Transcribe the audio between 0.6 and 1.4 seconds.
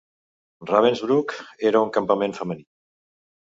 Ravensbrück